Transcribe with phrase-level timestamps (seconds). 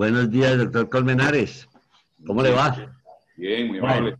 [0.00, 1.68] Buenos días, doctor Colmenares.
[2.26, 2.74] ¿Cómo le va?
[3.36, 4.16] Bien, muy amable.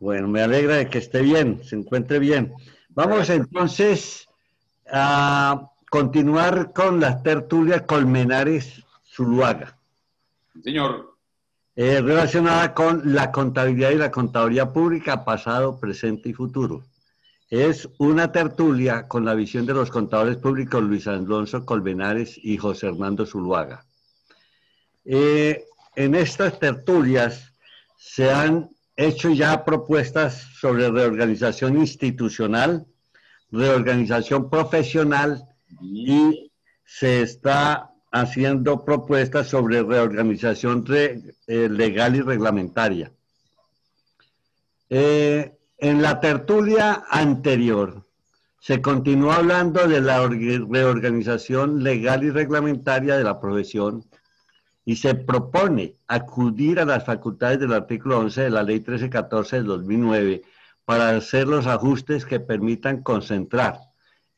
[0.00, 2.54] Bueno, me alegra de que esté bien, se encuentre bien.
[2.88, 4.26] Vamos entonces
[4.90, 9.76] a continuar con la tertulia Colmenares Zuluaga.
[10.64, 11.18] Señor.
[11.76, 16.82] Eh, relacionada con la contabilidad y la contaduría pública, pasado, presente y futuro.
[17.50, 22.86] Es una tertulia con la visión de los contadores públicos Luis Alonso Colmenares y José
[22.86, 23.84] Hernando Zuluaga.
[25.10, 25.64] Eh,
[25.96, 27.54] en estas tertulias
[27.96, 32.86] se han hecho ya propuestas sobre reorganización institucional,
[33.50, 35.44] reorganización profesional
[35.80, 36.52] y
[36.84, 43.10] se está haciendo propuestas sobre reorganización eh, legal y reglamentaria.
[44.90, 48.04] Eh, en la tertulia anterior
[48.60, 54.04] se continuó hablando de la reorganización legal y reglamentaria de la profesión
[54.88, 59.66] y se propone acudir a las facultades del artículo 11 de la Ley 1314 del
[59.66, 60.40] 2009
[60.86, 63.80] para hacer los ajustes que permitan concentrar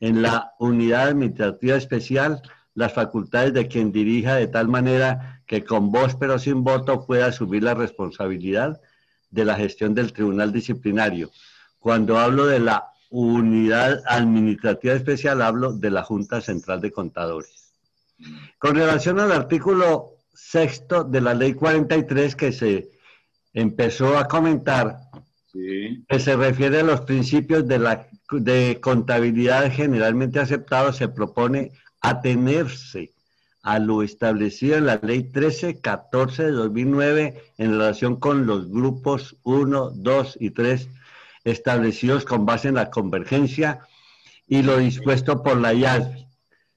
[0.01, 2.41] en la unidad administrativa especial
[2.73, 7.27] las facultades de quien dirija de tal manera que con voz pero sin voto pueda
[7.27, 8.81] asumir la responsabilidad
[9.29, 11.31] de la gestión del tribunal disciplinario.
[11.79, 17.71] Cuando hablo de la unidad administrativa especial, hablo de la Junta Central de Contadores.
[18.59, 20.17] Con relación al artículo
[20.49, 22.89] sexto de la ley 43 que se
[23.53, 24.97] empezó a comentar,
[25.53, 33.11] que se refiere a los principios de, la, de contabilidad generalmente aceptados, se propone atenerse
[33.63, 39.91] a lo establecido en la ley 1314 de 2009 en relación con los grupos 1,
[39.93, 40.89] 2 y 3
[41.43, 43.81] establecidos con base en la convergencia
[44.47, 46.25] y lo dispuesto por la IASB,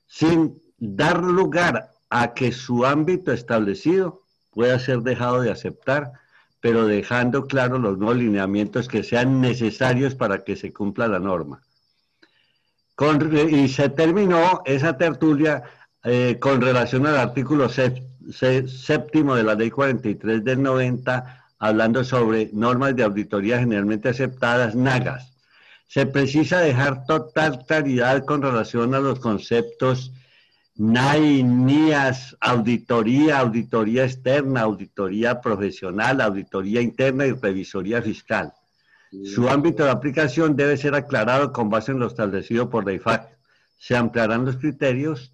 [0.07, 6.13] sin dar lugar a que su ámbito establecido pueda ser dejado de aceptar,
[6.61, 11.61] pero dejando claros los nuevos lineamientos que sean necesarios para que se cumpla la norma.
[13.51, 15.64] y se terminó esa tertulia
[16.05, 22.95] eh, con relación al artículo séptimo de la ley 43 del 90, hablando sobre normas
[22.95, 25.33] de auditoría generalmente aceptadas, NAGAS.
[25.89, 30.13] Se precisa dejar total claridad con relación a los conceptos
[30.77, 38.52] NAI, NIAS, auditoría, auditoría externa, auditoría profesional, auditoría interna y revisoría fiscal.
[39.23, 43.29] Su ámbito de aplicación debe ser aclarado con base en lo establecido por la IFAC.
[43.79, 45.33] Se ampliarán los criterios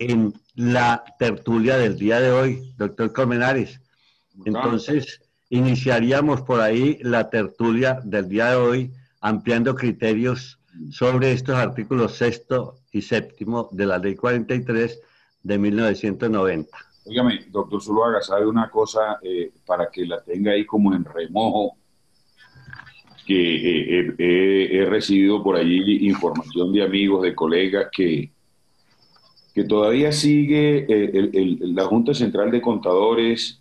[0.00, 3.80] en la tertulia del día de hoy, doctor Colmenares.
[4.44, 10.58] Entonces, iniciaríamos por ahí la tertulia del día de hoy, ampliando criterios
[10.90, 15.00] sobre estos artículos sexto y séptimo de la ley 43
[15.42, 16.78] de 1990.
[17.04, 21.76] Óigame, doctor Zuluaga, ¿sabe una cosa eh, para que la tenga ahí como en remojo?
[23.26, 28.30] Que eh, eh, he recibido por allí información de amigos, de colegas que,
[29.54, 30.86] que todavía sigue
[31.60, 33.60] la Junta Central de Contadores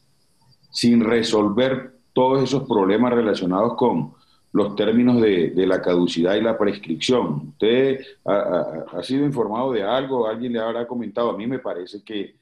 [0.72, 4.14] sin resolver todos esos problemas relacionados con
[4.56, 7.50] los términos de, la caducidad y la prescripción.
[7.50, 10.30] ¿Usted ha, sido informado de algo?
[10.30, 11.32] ¿Alguien le habrá comentado?
[11.32, 12.38] A mí me parece que,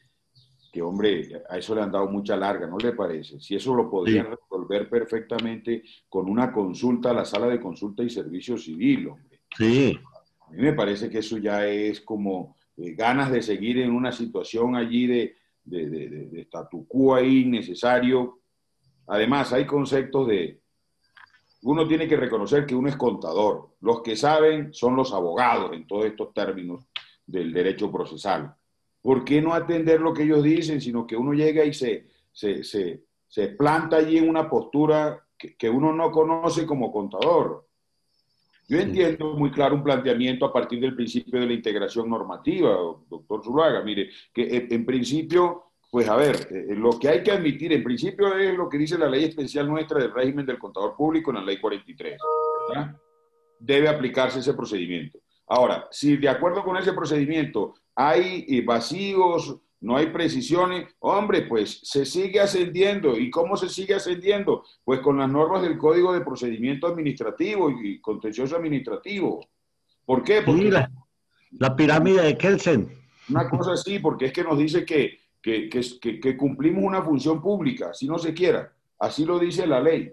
[0.72, 3.40] que, hombre, a eso le han dado mucha larga, ¿no le parece?
[3.40, 8.12] Si eso lo podrían resolver perfectamente con una consulta a la sala de consulta y
[8.12, 9.40] servicio civil, hombre.
[9.58, 10.00] Sí.
[10.42, 14.12] A mí me parece que eso ya es como eh, ganas de seguir en una
[14.12, 18.38] situación allí de, de, de, de statu quo ahí necesario.
[19.08, 20.63] Además, hay conceptos de,
[21.64, 23.70] uno tiene que reconocer que uno es contador.
[23.82, 26.86] Los que saben son los abogados en todos estos términos
[27.26, 28.54] del derecho procesal.
[29.02, 33.48] ¿Por qué no atender lo que ellos dicen, sino que uno llega y se, se,
[33.58, 37.68] planta allí en una postura que, uno no conoce como contador?
[38.68, 42.78] Yo entiendo muy claro un planteamiento a partir del principio de la integración normativa,
[43.10, 43.82] doctor Zulaga.
[43.84, 47.84] Mire, que en principio pues a ver, eh, eh, lo que hay que admitir en
[47.84, 51.36] principio es lo que dice la ley especial nuestra del régimen del contador público en
[51.36, 52.20] la ley 43.
[53.60, 55.20] Debe aplicarse ese procedimiento.
[55.46, 61.82] Ahora, si de acuerdo con ese procedimiento hay eh, vacíos, no hay precisiones, hombre, pues
[61.84, 63.16] se sigue ascendiendo.
[63.16, 64.64] ¿Y cómo se sigue ascendiendo?
[64.84, 69.46] Pues con las normas del Código de Procedimiento Administrativo y Contencioso Administrativo.
[70.08, 70.42] ¿Por qué?
[70.42, 70.90] Porque la,
[71.52, 72.90] la pirámide de Kelsen.
[73.30, 78.08] Una cosa así, porque es que nos dice que que, cumplimos una función pública, si
[78.08, 78.74] no se quiera.
[78.98, 80.12] Así lo dice la ley.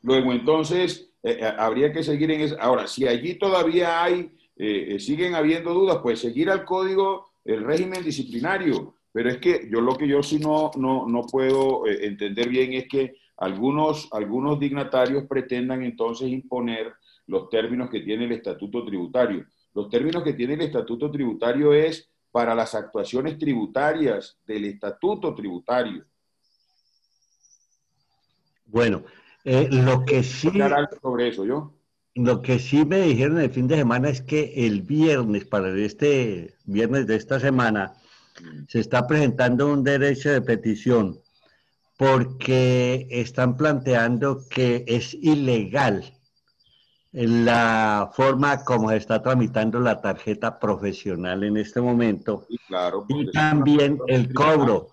[0.00, 2.56] Luego, entonces, eh, eh, habría que seguir en eso.
[2.58, 8.02] Ahora, si allí todavía hay, eh, siguen habiendo dudas, pues seguir al código, el régimen
[8.02, 8.94] disciplinario.
[9.12, 12.88] Pero es que yo lo que yo sí no, no, no puedo entender bien es
[12.88, 16.92] que algunos, algunos dignatarios pretendan entonces imponer
[17.26, 19.46] los términos que tiene el estatuto tributario.
[19.74, 26.04] Los términos que tiene el estatuto tributario es para las actuaciones tributarias del estatuto tributario.
[28.66, 29.04] Bueno,
[29.44, 30.50] eh, lo que sí...
[31.00, 31.72] sobre eso, yo?
[32.16, 36.56] Lo que sí me dijeron el fin de semana es que el viernes, para este
[36.64, 37.92] viernes de esta semana,
[38.42, 38.64] mm.
[38.66, 41.20] se está presentando un derecho de petición
[41.96, 46.02] porque están planteando que es ilegal
[47.14, 52.44] la forma como se está tramitando la tarjeta profesional en este momento.
[52.48, 54.88] Y, claro, y también el cobro,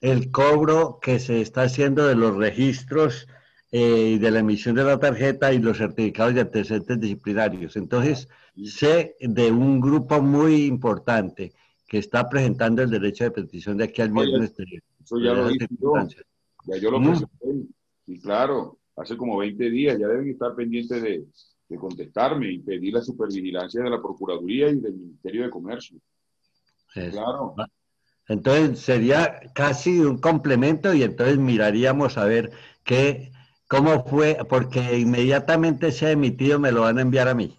[0.00, 3.28] el cobro que se está haciendo de los registros
[3.70, 7.76] eh, y de la emisión de la tarjeta y los certificados de antecedentes disciplinarios.
[7.76, 8.28] Entonces,
[8.64, 11.52] sé de un grupo muy importante
[11.86, 14.54] que está presentando el derecho de petición de aquí al viernes.
[15.04, 15.92] Eso ya lo hice yo.
[16.64, 17.68] Ya yo lo presenté.
[18.06, 21.24] Y claro, hace como 20 días, ya deben estar pendientes de,
[21.78, 25.98] contestarme y pedir la supervigilancia de la Procuraduría y del Ministerio de Comercio.
[26.92, 27.54] Claro.
[28.28, 32.50] Entonces sería casi un complemento y entonces miraríamos a ver
[32.84, 33.32] qué,
[33.68, 37.56] cómo fue, porque inmediatamente se ha emitido me lo van a enviar a mí.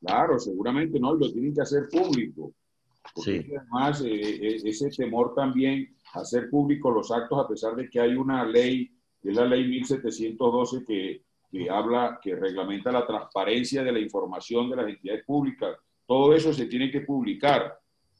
[0.00, 2.52] Claro, seguramente no, lo tienen que hacer público.
[3.16, 3.44] sí.
[3.58, 8.14] además eh, eh, ese temor también hacer público los actos a pesar de que hay
[8.14, 8.95] una ley
[9.30, 14.76] es la ley 1712 que, que habla, que reglamenta la transparencia de la información de
[14.76, 15.76] las entidades públicas.
[16.06, 17.78] Todo eso se tiene que publicar,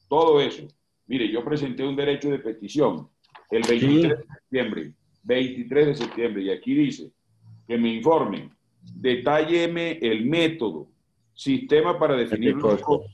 [0.08, 0.66] todo eso.
[1.06, 3.08] Mire, yo presenté un derecho de petición
[3.50, 4.92] el 23 de septiembre,
[5.22, 7.12] 23 de septiembre, y aquí dice
[7.66, 8.50] que me informen,
[8.94, 10.88] detálleme el método,
[11.34, 13.12] sistema para definir los costos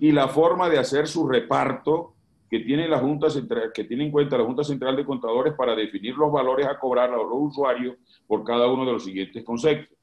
[0.00, 2.14] y la forma de hacer su reparto
[2.52, 2.86] que tiene
[3.72, 7.16] que en cuenta la Junta Central de Contadores para definir los valores a cobrar a
[7.16, 7.96] los usuarios
[8.26, 9.96] por cada uno de los siguientes conceptos.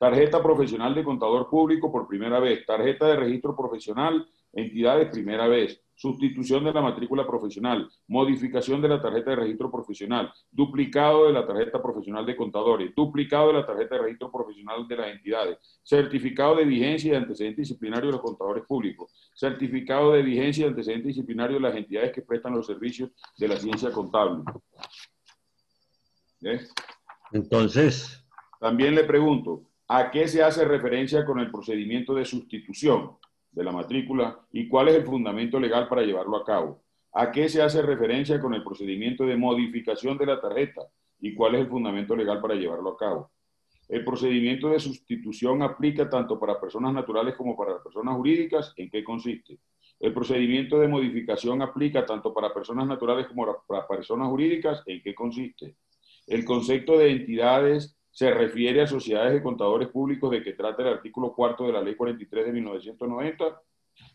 [0.00, 5.80] Tarjeta profesional de contador público por primera vez, tarjeta de registro profesional, entidades primera vez,
[6.02, 11.46] sustitución de la matrícula profesional, modificación de la tarjeta de registro profesional, duplicado de la
[11.46, 16.56] tarjeta profesional de contadores, duplicado de la tarjeta de registro profesional de las entidades, certificado
[16.56, 21.62] de vigencia de antecedentes disciplinarios de los contadores públicos, certificado de vigencia de antecedentes disciplinarios
[21.62, 24.42] de las entidades que prestan los servicios de la ciencia contable.
[27.30, 28.26] Entonces.
[28.58, 33.21] También le pregunto, ¿a qué se hace referencia con el procedimiento de sustitución?
[33.52, 36.82] De la matrícula y cuál es el fundamento legal para llevarlo a cabo.
[37.12, 40.80] ¿A qué se hace referencia con el procedimiento de modificación de la tarjeta
[41.20, 43.30] y cuál es el fundamento legal para llevarlo a cabo?
[43.88, 48.72] El procedimiento de sustitución aplica tanto para personas naturales como para personas jurídicas.
[48.76, 49.58] ¿En qué consiste?
[50.00, 54.82] El procedimiento de modificación aplica tanto para personas naturales como para personas jurídicas.
[54.86, 55.76] ¿En qué consiste?
[56.26, 60.88] El concepto de entidades se refiere a sociedades de contadores públicos de que trata el
[60.88, 63.62] artículo cuarto de la ley 43 de 1990.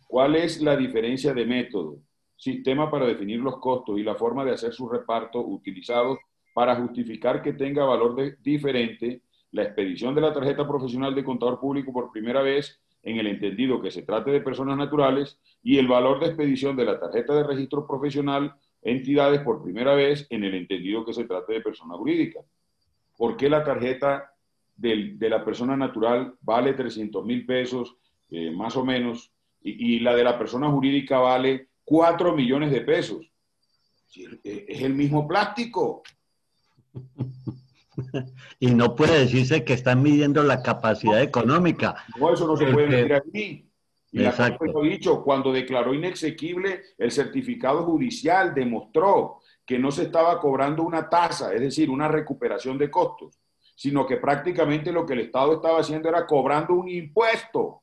[0.08, 1.98] ¿Cuál es la diferencia de método,
[2.36, 6.20] sistema para definir los costos y la forma de hacer su reparto utilizados
[6.54, 11.92] para justificar que tenga valor diferente la expedición de la tarjeta profesional de contador público
[11.92, 16.20] por primera vez en el entendido que se trate de personas naturales y el valor
[16.20, 21.04] de expedición de la tarjeta de registro profesional entidades por primera vez en el entendido
[21.04, 22.42] que se trate de persona jurídica?
[23.18, 24.32] ¿Por qué la tarjeta
[24.76, 27.98] de la persona natural vale 300 mil pesos,
[28.30, 33.30] eh, más o menos, y, la de la persona jurídica vale 4 millones de pesos?
[34.16, 36.04] Eh, es el mismo plástico.
[38.60, 41.96] y no puede decirse que están midiendo la capacidad económica.
[42.20, 43.68] No, eso no se puede medir aquí.
[44.12, 50.04] Y la Corte lo dicho, cuando declaró inexequible el certificado judicial, demostró que no se
[50.04, 53.38] estaba cobrando una tasa, es decir, una recuperación de costos,
[53.76, 57.82] sino que prácticamente lo que el Estado estaba haciendo era cobrando un impuesto.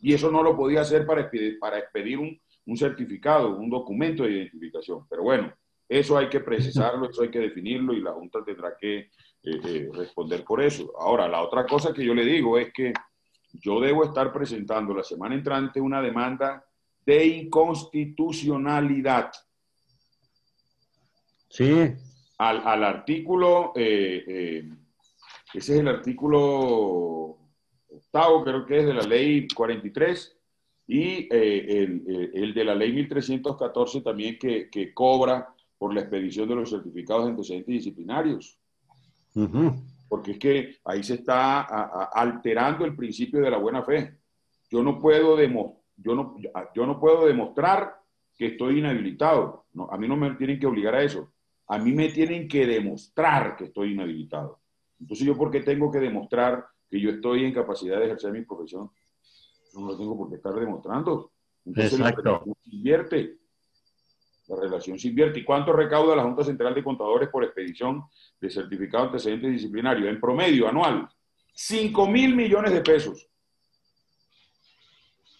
[0.00, 2.40] Y eso no lo podía hacer para expedir, para expedir un,
[2.78, 5.06] certificado, un documento de identificación.
[5.06, 5.52] Pero bueno,
[5.86, 9.10] eso hay que precisarlo, eso hay que definirlo y la Junta tendrá que eh,
[9.42, 10.94] eh, responder por eso.
[10.98, 12.94] Ahora, la otra cosa que yo le digo es que
[13.52, 16.64] yo debo estar presentando la semana entrante una demanda
[17.04, 19.30] de inconstitucionalidad
[21.48, 21.94] Sí.
[22.38, 24.70] Al, artículo, eh, eh,
[25.54, 27.36] ese es el artículo
[27.90, 30.36] octavo, creo que es de la ley 43,
[30.86, 36.70] y eh, el, de la ley 1314 también que, cobra por la expedición de los
[36.70, 38.58] certificados de antecedentes disciplinarios.
[40.08, 41.62] Porque es que ahí se está
[42.12, 44.16] alterando el principio de la buena fe.
[44.70, 46.36] Yo no puedo, yo no,
[46.74, 47.98] yo no puedo demostrar
[48.36, 49.66] que estoy inhabilitado.
[49.72, 51.32] No, a mí no me tienen que obligar a eso.
[51.68, 54.60] A mí me tienen que demostrar que estoy inhabilitado.
[55.00, 58.42] Entonces, ¿yo por qué tengo que demostrar que yo estoy en capacidad de ejercer mi
[58.42, 58.90] profesión?
[59.74, 61.30] No lo tengo por qué estar demostrando.
[61.64, 63.36] Entonces, la relación se invierte.
[64.46, 65.40] La relación se invierte.
[65.40, 68.04] ¿Y cuánto recauda la Junta Central de Contadores por expedición
[68.40, 70.08] de certificado antecedente disciplinario?
[70.08, 71.06] En promedio, anual,
[71.52, 73.28] 5 mil millones de pesos.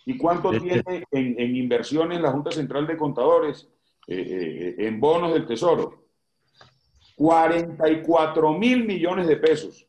[0.05, 3.69] ¿Y cuánto tiene en, inversiones la Junta Central de Contadores
[4.07, 6.08] eh, eh, en bonos del Tesoro?
[7.19, 9.85] 44 mil millones de pesos.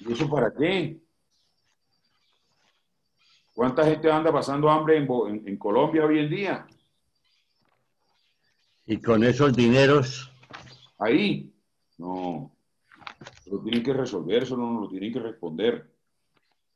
[0.00, 0.98] ¿Y eso para qué?
[3.52, 6.66] ¿Cuánta gente anda pasando hambre en, Colombia hoy en día?
[8.86, 10.32] Y con esos dineros.
[10.98, 11.52] Ahí.
[11.98, 12.50] No.
[13.44, 15.90] Lo tienen que resolver, eso no lo tienen que responder.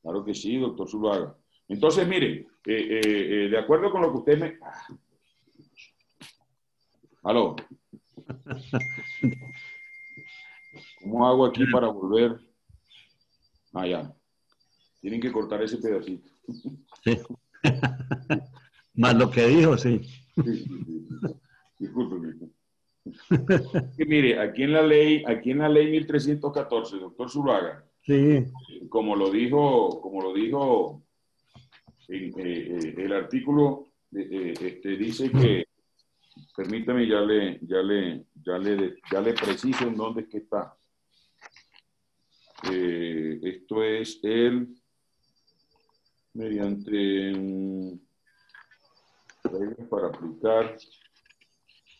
[0.02, 1.34] Claro que sí, doctor Zuluaga.
[1.68, 4.58] Entonces, mire, eh, eh, de acuerdo con lo que usted me...
[4.62, 4.86] Ah.
[7.22, 7.56] Aló.
[11.02, 12.38] ¿Cómo hago aquí para volver?
[13.72, 14.14] Ah, ya.
[15.00, 16.30] Tienen que cortar ese pedacito.
[17.04, 17.18] Sí.
[18.94, 20.00] Más lo que dijo, sí.
[21.78, 22.50] Disculpe.
[24.06, 28.44] mire, aquí en la ley, aquí en la ley 1314, doctor Zulaga, sí.
[28.88, 31.02] como lo dijo, como lo dijo
[32.08, 35.64] eh, eh, el artículo, eh, este, dice que
[36.60, 40.76] Permítame, ya le, ya le, ya le, ya le preciso en dónde es que está.
[42.70, 44.68] Eh, esto es el
[46.34, 47.96] mediante
[49.42, 50.76] reglas para aplicar,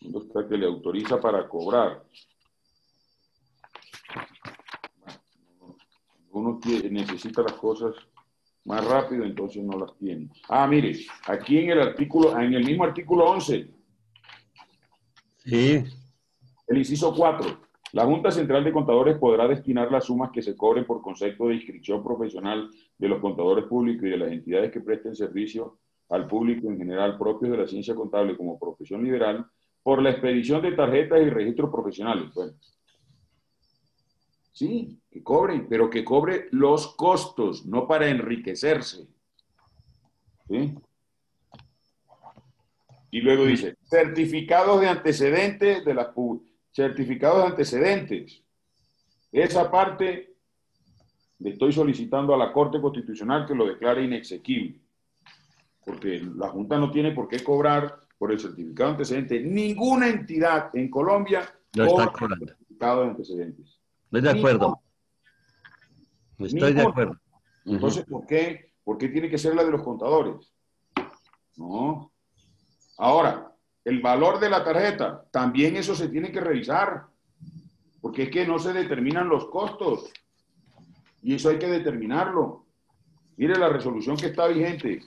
[0.01, 2.03] ¿dónde está que le autoriza para cobrar?
[6.29, 7.95] Uno necesita las cosas
[8.65, 10.29] más rápido, entonces no las tiene.
[10.47, 13.80] Ah, mire, aquí en el artículo, en el mismo artículo 11,
[15.43, 15.83] Sí.
[16.67, 17.59] El inciso 4.
[17.93, 21.55] La Junta Central de Contadores podrá destinar las sumas que se cobren por concepto de
[21.55, 25.79] inscripción profesional de los contadores públicos y de las entidades que presten servicio
[26.09, 29.45] al público en general propios de la ciencia contable como profesión liberal
[29.83, 32.29] por la expedición de tarjetas y registros profesionales.
[34.53, 39.07] Sí, que cobren, pero que cobre los costos, no para enriquecerse.
[40.47, 40.75] ¿Sí?
[43.11, 46.07] Y luego dice, certificados de antecedentes de las
[46.71, 48.43] certificados de antecedentes.
[49.31, 50.33] Esa parte
[51.39, 54.79] le estoy solicitando a la Corte Constitucional que lo declare inexequible,
[55.85, 59.43] porque la Junta no tiene por qué cobrar por el certificado de antecedentes.
[59.43, 61.41] Ninguna entidad en Colombia
[61.75, 62.45] no está cobrando.
[62.45, 63.81] certificado de antecedentes.
[64.05, 64.81] Estoy de acuerdo.
[66.39, 67.19] Estoy de acuerdo.
[67.65, 68.71] Entonces, ¿por qué?
[68.83, 70.53] ¿por qué tiene que ser la de los contadores?
[71.57, 72.10] No,
[72.97, 73.51] Ahora,
[73.83, 77.05] el valor de la tarjeta, también eso se tiene que revisar,
[77.99, 80.11] porque es que no se determinan los costos
[81.21, 82.65] y eso hay que determinarlo.
[83.37, 85.01] Mire la resolución que está vigente,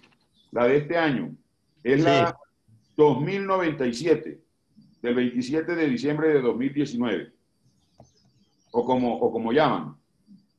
[0.51, 1.37] la de este año,
[1.83, 2.37] es la
[2.97, 4.41] 2097
[5.03, 7.33] del 27 de diciembre de 2019,
[8.73, 9.97] o como, o como llaman,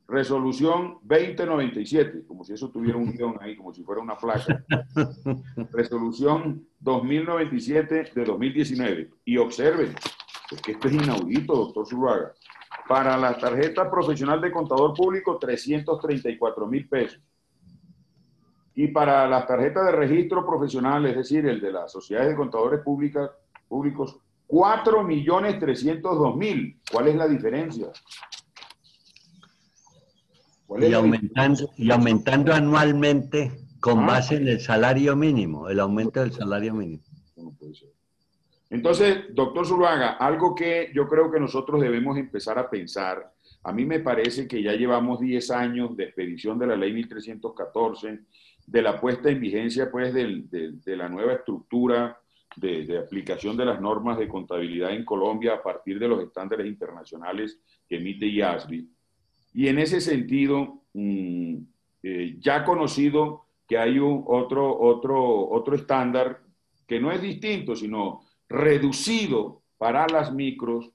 [0.08, 4.64] Resolución 2097, como si eso tuviera un guion ahí, como si fuera una placa.
[5.72, 9.10] Resolución 2097 de 2019.
[9.26, 9.96] Y observen,
[10.52, 12.34] es que esto es inaudito, doctor Zuluaga.
[12.88, 17.20] Para la tarjeta profesional de contador público, 334 mil pesos.
[18.76, 22.82] Y para las tarjetas de registro profesional, es decir, el de las sociedades de contadores
[22.82, 23.32] públicas,
[23.68, 26.80] públicos, 4 millones 302 mil.
[26.92, 27.88] ¿Cuál es la diferencia?
[30.80, 34.08] Y aumentando, y aumentando anualmente con ah.
[34.08, 37.04] base en el salario mínimo, el aumento del salario mínimo.
[38.70, 43.32] Entonces, doctor Zuluaga, algo que yo creo que nosotros debemos empezar a pensar,
[43.64, 48.20] a mí me parece que ya llevamos 10 años de expedición de la ley 1314,
[48.66, 52.20] de la puesta en vigencia pues de, la nueva estructura
[52.56, 56.66] de, de, aplicación de las normas de contabilidad en Colombia a partir de los estándares
[56.66, 58.90] internacionales que emite IASBI.
[59.56, 61.56] Y en ese sentido, mm,
[62.04, 66.42] eh, ya conocido que hay un otro, otro, otro estándar
[66.86, 70.92] que no es distinto, sino reducido para las micros.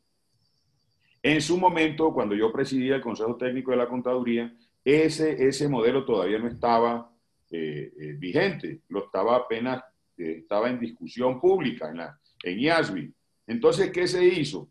[1.23, 6.05] En su momento, cuando yo presidía el Consejo Técnico de la Contaduría, ese, ese modelo
[6.05, 7.11] todavía no estaba
[7.50, 9.83] eh, eh, vigente, lo estaba apenas,
[10.19, 13.11] estaba en discusión pública en, la, en IASBI.
[13.47, 14.69] Entonces, ¿qué se hizo?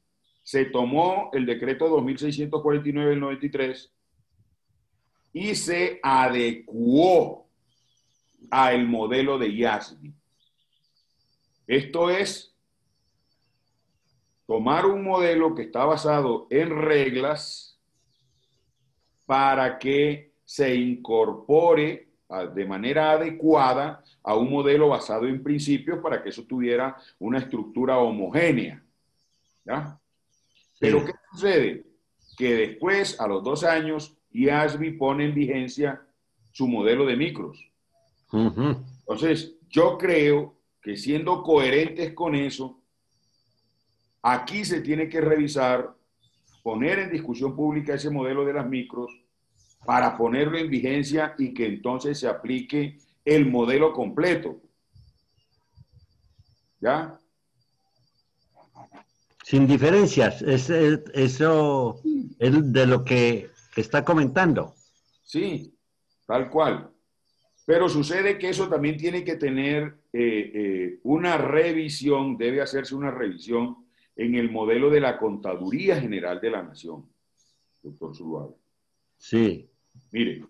[0.50, 3.94] Se tomó el decreto 2649 del 93
[5.32, 7.48] y se adecuó
[8.50, 10.12] al modelo de IASBI.
[11.68, 12.56] Esto es
[14.48, 17.79] tomar un modelo que está basado en reglas
[19.27, 22.10] para que se incorpore
[22.56, 28.00] de manera adecuada a un modelo basado en principios para que eso tuviera una estructura
[28.00, 28.84] homogénea.
[29.63, 29.99] ¿ya?
[30.79, 31.86] Pero ¿qué sucede?
[32.38, 36.01] Que después, a los dos años, IASBI pone en vigencia
[36.51, 37.69] su modelo de micros.
[38.31, 42.81] Entonces, yo creo que siendo coherentes con eso,
[44.21, 45.95] aquí se tiene que revisar,
[46.63, 49.12] poner en discusión pública ese modelo de las micros
[49.86, 54.62] para ponerlo en vigencia y que entonces se aplique el modelo completo.
[56.79, 57.18] ¿Ya?
[59.50, 62.00] Sin diferencias, es, eso
[62.38, 64.75] es de lo que está comentando.
[65.24, 65.74] Sí,
[66.27, 66.91] tal cual.
[67.65, 73.10] Pero sucede que eso también tiene que tener eh, eh, una revisión, debe hacerse una
[73.10, 77.10] revisión en el modelo de la Contaduría General de la Nación,
[77.82, 78.53] doctor Zuluaga.
[79.18, 79.68] Sí.
[80.12, 80.46] Mire,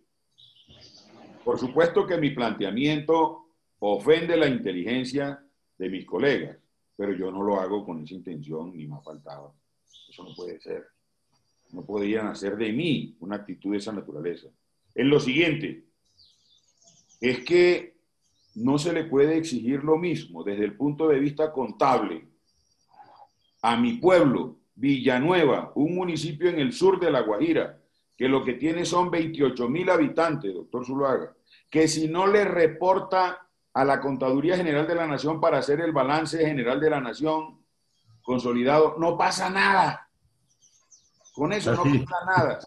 [1.45, 3.45] por supuesto que mi planteamiento
[3.79, 5.41] ofende la inteligencia
[5.77, 6.57] de mis colegas,
[6.99, 9.55] pero yo no lo hago con esa intención ni me ha faltado.
[10.09, 10.85] Eso no puede ser.
[11.71, 14.49] No podrían hacer de mí una actitud de esa naturaleza.
[14.93, 15.85] Es lo siguiente,
[17.21, 17.95] es que
[18.55, 22.27] no se le puede exigir lo mismo desde el punto de vista contable
[23.61, 27.81] a mi pueblo, Villanueva, un municipio en el sur de La Guajira,
[28.17, 31.33] que lo que tiene son 28 mil habitantes, doctor Zuluaga,
[31.69, 35.91] que si no le reporta a la Contaduría General de la Nación para hacer el
[35.91, 37.63] balance general de la Nación
[38.21, 40.09] consolidado, no pasa nada.
[41.33, 42.59] Con eso no pasa nada.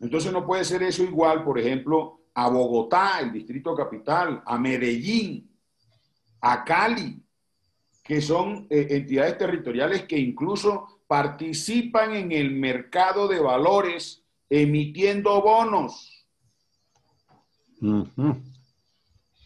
[0.00, 5.48] Entonces no puede ser eso igual, por ejemplo, a Bogotá, el distrito capital, a Medellín,
[6.40, 7.22] a Cali,
[8.02, 16.26] que son eh, entidades territoriales que incluso participan en el mercado de valores emitiendo bonos.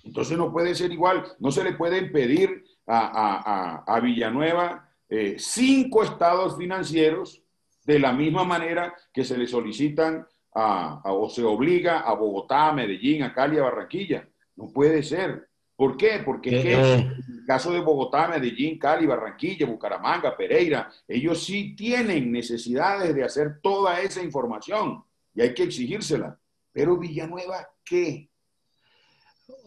[0.07, 6.57] Entonces no puede ser igual, no se le puede pedir a, Villanueva eh, cinco estados
[6.57, 7.43] financieros
[7.85, 13.23] de la misma manera que se le solicitan o se obliga a Bogotá, a Medellín,
[13.25, 14.27] a Cali, a Barranquilla.
[14.55, 15.49] No puede ser.
[15.77, 16.23] ¿Por qué?
[16.25, 16.95] Porque eh, eh.
[16.95, 23.25] en el caso de Bogotá, Medellín, Cali, Barranquilla, Bucaramanga, Pereira, ellos sí tienen necesidades de
[23.25, 26.39] hacer toda esa información y hay que exigírsela.
[26.73, 28.31] Pero Villanueva, ¿qué?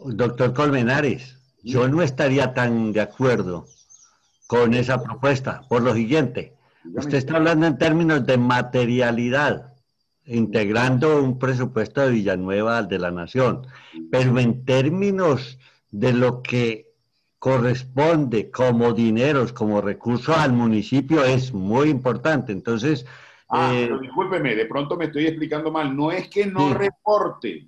[0.05, 3.65] Doctor Colmenares, yo no estaría tan de acuerdo
[4.47, 6.55] con esa propuesta por lo siguiente.
[6.93, 9.73] Usted está hablando en términos de materialidad
[10.25, 13.65] integrando un presupuesto de Villanueva al de la Nación,
[14.11, 15.57] pero en términos
[15.91, 16.89] de lo que
[17.39, 22.51] corresponde como dineros, como recursos al municipio es muy importante.
[22.51, 23.05] Entonces...
[23.47, 25.95] Ah, eh, pero discúlpeme, de pronto me estoy explicando mal.
[25.95, 27.67] No es que no reporte,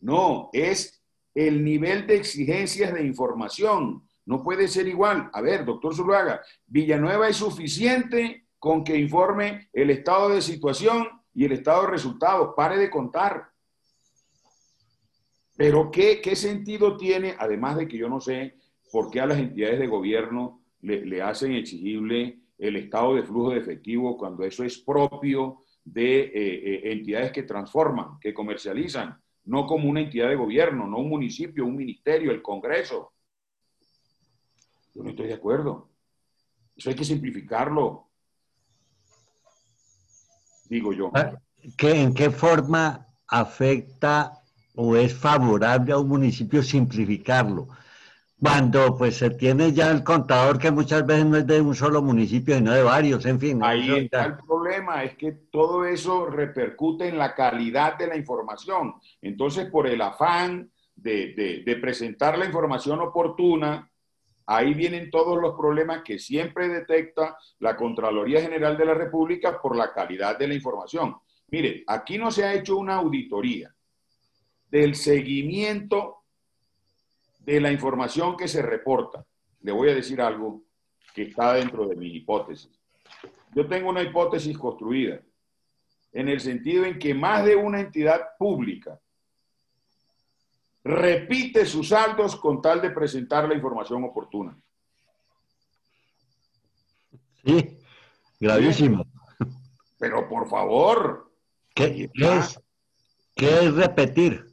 [0.00, 0.97] no, es
[1.34, 4.02] el nivel de exigencias de información.
[4.26, 5.30] No puede ser igual.
[5.32, 11.44] A ver, doctor Zuluaga, Villanueva es suficiente con que informe el estado de situación y
[11.44, 12.54] el estado de resultados.
[12.56, 13.48] Pare de contar.
[15.56, 18.56] Pero ¿qué, ¿qué, sentido tiene, además de que yo no sé
[18.92, 23.58] por qué a las entidades de gobierno le, hacen exigible el estado de flujo de
[23.58, 29.88] efectivo cuando eso es propio de eh, eh, entidades que transforman, que comercializan, no como
[29.88, 33.12] una entidad de gobierno, no un municipio, un ministerio, el Congreso.
[34.94, 35.88] Yo no estoy de acuerdo.
[36.76, 38.08] Eso hay que simplificarlo
[40.68, 41.10] digo yo.
[41.14, 41.32] Ah,
[41.78, 44.42] ¿En qué forma afecta
[44.74, 47.68] o es favorable a un municipio simplificarlo?
[48.40, 52.02] Cuando pues se tiene ya el contador que muchas veces no es de un solo
[52.02, 53.60] municipio, sino de varios, en fin.
[53.62, 58.94] Ahí está el problema, es que todo eso repercute en la calidad de la información.
[59.20, 63.90] Entonces, por el afán de, de presentar la información oportuna,
[64.50, 69.76] Ahí vienen todos los problemas que siempre detecta la Contraloría General de la República por
[69.76, 71.16] la calidad de la información.
[71.48, 73.74] Mire, aquí no se ha hecho una auditoría
[74.70, 76.17] del seguimiento
[77.54, 79.24] de la información que se reporta.
[79.62, 80.64] Le voy a decir algo
[81.14, 82.78] que está dentro de mi hipótesis.
[83.54, 85.22] Yo tengo una hipótesis construida
[86.12, 89.00] en el sentido en que más de una entidad pública
[90.84, 94.54] repite sus saldos con tal de presentar la información oportuna.
[97.44, 97.78] Sí,
[98.38, 99.06] gravísimo.
[99.98, 101.32] Pero por favor.
[101.74, 102.60] ¿Qué, es,
[103.34, 104.44] ¿qué es repetir?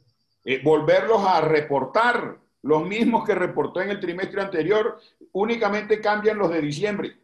[0.44, 4.98] Eh, volverlos a reportar los mismos que reportó en el trimestre anterior,
[5.32, 7.16] únicamente cambian los de diciembre.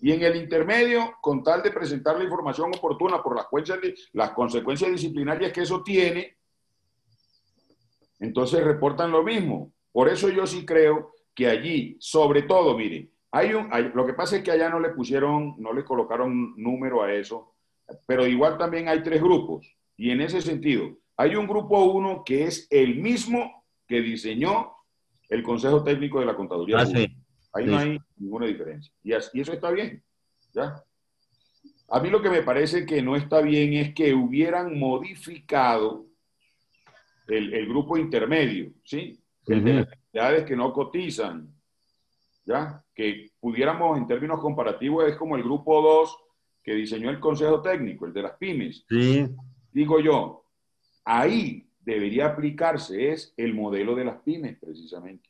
[0.00, 3.46] Y en el intermedio, con tal de presentar la información oportuna por las,
[4.12, 6.36] las consecuencias disciplinarias que eso tiene,
[8.20, 9.72] entonces reportan lo mismo.
[9.92, 14.36] Por eso yo sí creo que allí, sobre todo, mire, hay un, lo que pasa
[14.36, 17.54] es que allá no le pusieron, no le colocaron número a eso,
[18.06, 19.74] pero igual también hay tres grupos.
[19.96, 24.81] Y en ese sentido, hay un grupo uno que es el mismo que diseñó
[25.32, 26.78] el Consejo Técnico de la Contaduría.
[26.80, 26.86] Ah,
[27.54, 28.92] Ahí no hay ninguna diferencia.
[29.02, 30.02] Y, y eso está bien.
[30.52, 30.82] ¿ya?
[31.88, 36.06] A mí lo que me parece que no está bien es que hubieran modificado
[37.28, 39.18] el, grupo intermedio, ¿sí?
[39.46, 41.48] El de las entidades que no cotizan,
[42.44, 42.84] ¿ya?
[42.94, 46.16] Que pudiéramos en términos comparativos es como el grupo 2
[46.62, 48.84] que diseñó el Consejo Técnico, el de las pymes.
[48.88, 49.26] Sí.
[49.72, 50.44] Digo yo,
[51.04, 55.28] ahí debería aplicarse es el modelo de las pymes, precisamente.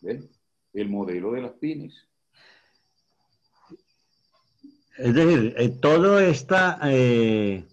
[0.00, 0.28] ¿Ven?
[0.72, 1.94] El modelo de las pymes.
[4.98, 7.66] Es decir, eh, todo este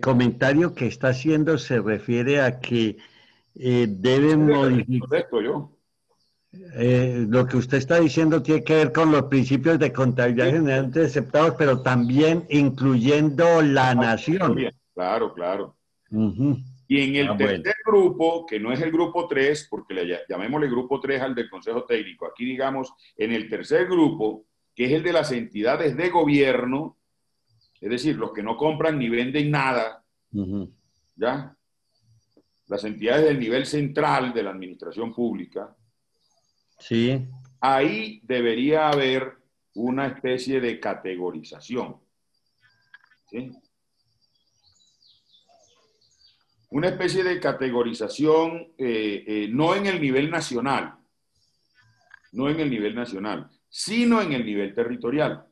[0.00, 2.96] comentario que está haciendo se refiere a que
[3.54, 5.26] deben modificar.
[7.28, 11.54] lo que usted está diciendo tiene que ver con los principios de contabilidad generalmente aceptados,
[11.56, 14.56] pero también incluyendo la nación.
[14.96, 15.76] Claro, claro.
[16.88, 20.70] Y en el ah, tercer grupo, que no es el grupo 3, porque le llamémosle
[20.70, 25.02] grupo 3 al del Consejo Técnico, aquí digamos, en el tercer grupo, que es el
[25.02, 26.96] de las entidades de gobierno,
[27.78, 30.02] es decir, los que no compran ni venden nada,
[31.14, 31.54] ¿ya?
[32.68, 35.76] Las entidades del nivel central de la administración pública.
[36.78, 37.22] Sí.
[37.60, 39.34] Ahí debería haber
[39.74, 41.96] una especie de categorización.
[43.30, 43.52] ¿sí?
[46.76, 50.94] Una especie de categorización eh, eh, no en el nivel nacional,
[52.32, 55.46] no en el nivel nacional, sino en el nivel territorial.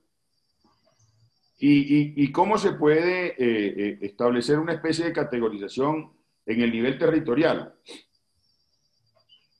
[1.59, 6.13] ¿Y, cómo se puede eh, establecer una especie de categorización
[6.45, 7.73] en el nivel territorial?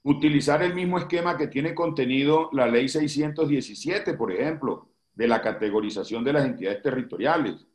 [0.03, 6.23] Utilizar el mismo esquema que tiene contenido la ley 617, por ejemplo, de la categorización
[6.23, 7.65] de las entidades territoriales.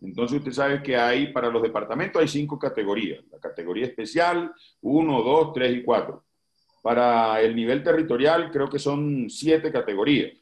[0.00, 3.24] Entonces usted sabe que hay, para los departamentos hay cinco categorías.
[3.30, 6.24] La categoría especial, 1, 2, 3 y 4.
[6.82, 10.32] Para el nivel territorial creo que son siete categorías.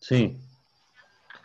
[0.00, 0.36] Sí.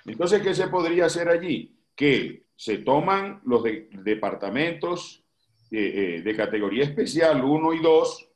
[0.06, 1.76] Entonces, ¿qué se podría hacer allí?
[1.96, 5.24] Que se toman los departamentos
[5.72, 8.30] eh, eh, de categoría especial 1 y 2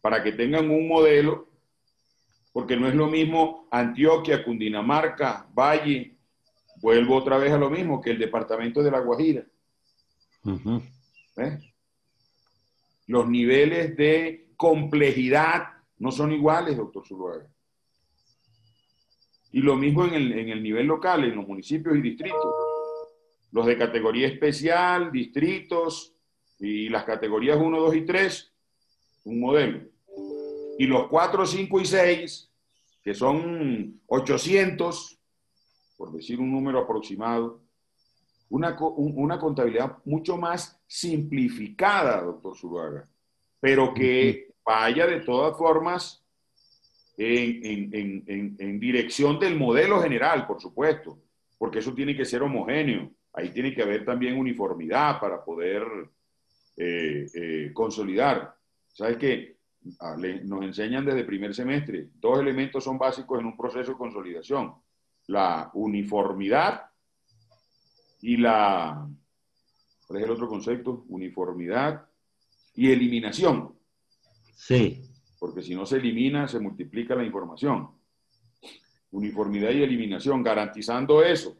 [0.00, 1.48] para que tengan un modelo,
[2.52, 6.17] porque no es lo mismo Antioquia, Cundinamarca, Valle,
[6.80, 9.44] vuelvo otra vez a lo mismo que el departamento de La Guajira.
[11.36, 11.58] ¿Eh?
[13.06, 17.46] Los niveles de complejidad no son iguales, doctor Zuluaga.
[19.50, 22.54] Y lo mismo en el, nivel local, en los municipios y distritos.
[23.50, 26.14] Los de categoría especial, distritos
[26.58, 28.52] y las categorías 1, 2 y 3,
[29.24, 29.88] un modelo.
[30.78, 32.50] Y los 4, 5 y 6,
[33.02, 35.17] que son 800,
[35.98, 37.60] por decir un número aproximado,
[38.50, 43.06] una, una contabilidad mucho más simplificada, doctor Zuluaga,
[43.60, 46.24] pero que vaya de todas formas
[47.18, 51.18] en, dirección del modelo general, por supuesto,
[51.58, 53.10] porque eso tiene que ser homogéneo.
[53.32, 55.82] Ahí tiene que haber también uniformidad para poder
[56.76, 58.54] eh, eh, consolidar.
[58.92, 59.58] ¿Sabes qué?
[60.00, 64.74] Ah, nos enseñan desde primer semestre, dos elementos son básicos en un proceso de consolidación.
[65.28, 66.90] La uniformidad
[68.20, 69.08] y la...
[70.06, 71.04] ¿Cuál es el otro concepto?
[71.08, 72.08] Uniformidad
[72.74, 73.74] y eliminación.
[74.54, 75.02] Sí.
[75.38, 77.90] Porque si no se elimina, se multiplica la información.
[79.10, 81.56] Uniformidad y eliminación, garantizando eso.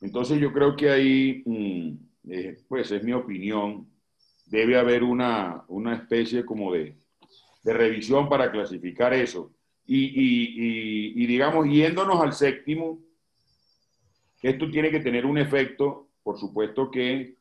[0.00, 3.88] Entonces yo creo que ahí, mm, eh, pues es mi opinión,
[4.46, 6.96] debe haber una, especie como de,
[7.64, 9.52] revisión para clasificar eso.
[9.90, 12.98] Y, y, digamos, yéndonos al séptimo,
[14.42, 17.38] esto tiene que tener un efecto, por supuesto que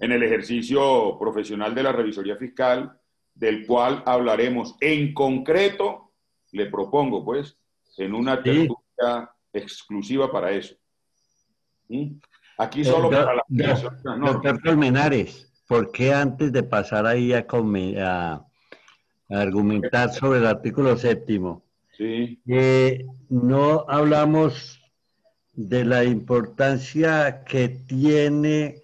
[0.00, 2.98] en el ejercicio profesional de la revisoría fiscal,
[3.32, 6.10] del cual hablaremos en concreto,
[6.50, 7.56] le propongo pues,
[7.96, 10.74] en una tertulia exclusiva para eso.
[11.88, 12.16] ¿Mm?
[12.58, 13.44] Aquí solo para la...
[14.18, 18.46] Doctor Colmenares, ¿por qué antes de pasar ahí a, a,
[19.30, 21.62] argumentar sobre el artículo séptimo,
[21.96, 22.40] sí.
[22.46, 24.80] eh, no hablamos
[25.52, 28.82] de la importancia que tiene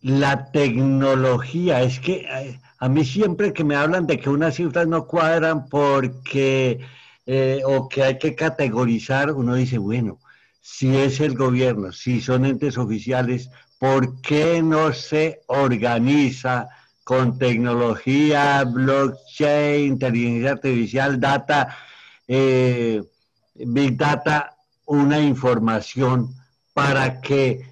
[0.00, 4.86] la tecnología, es que eh, a mí siempre que me hablan de que unas cifras
[4.86, 6.80] no cuadran porque
[7.26, 10.18] eh, o que hay que categorizar, uno dice, bueno,
[10.60, 16.68] si es el gobierno, si son entes oficiales, ¿por qué no se organiza
[17.08, 21.74] con tecnología, blockchain, inteligencia artificial, data,
[22.28, 23.02] eh,
[23.54, 26.34] big data, una información
[26.74, 27.62] para que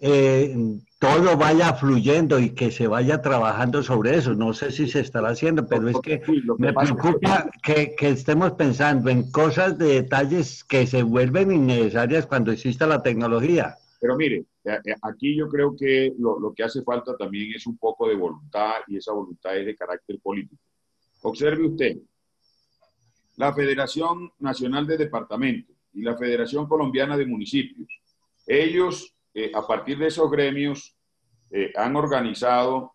[0.00, 0.56] eh,
[0.98, 4.32] todo vaya fluyendo y que se vaya trabajando sobre eso.
[4.32, 6.22] No sé si se estará haciendo, pero es que
[6.56, 12.86] me preocupa que, estemos pensando en cosas de detalles que se vuelven innecesarias cuando exista
[12.86, 13.76] la tecnología.
[14.00, 17.76] Pero mire, eh, eh, aquí yo creo que lo, que hace falta también es un
[17.76, 20.62] poco de voluntad y esa voluntad es de carácter político.
[21.22, 21.96] Observe usted,
[23.36, 27.88] la Federación Nacional de Departamentos y la Federación Colombiana de Municipios,
[28.46, 30.94] ellos eh, a partir de esos gremios
[31.76, 32.92] han organizado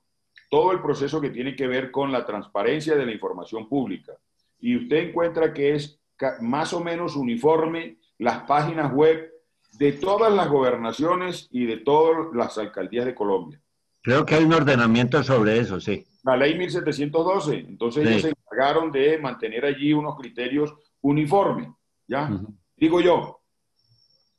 [0.47, 4.13] todo el proceso que tiene que ver con la transparencia de la información pública.
[4.59, 5.99] Y usted encuentra que es
[6.39, 9.32] más o menos uniforme las páginas web
[9.77, 13.59] de todas las gobernaciones y de todas las alcaldías de Colombia.
[14.01, 16.05] Creo que hay un ordenamiento sobre eso, sí.
[16.23, 17.55] La ley 1712.
[17.55, 21.69] Entonces ellos se encargaron de mantener allí unos criterios uniformes,
[22.07, 22.29] ¿ya?
[22.75, 23.41] Digo yo,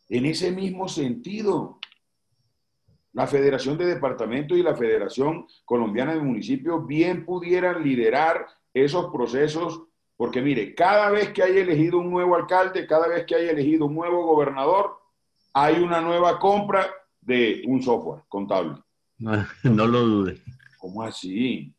[0.08, 1.78] en ese mismo sentido,
[3.12, 9.82] la Federación de Departamentos y la Federación Colombiana de Municipios bien pudieran liderar esos procesos,
[10.16, 13.86] porque mire, cada vez que hay elegido un nuevo alcalde, cada vez que hay elegido
[13.86, 14.98] un nuevo gobernador,
[15.54, 16.90] hay una nueva compra
[17.20, 18.82] de un software contable.
[19.62, 20.42] No, lo dude.
[20.78, 21.72] ¿Cómo así?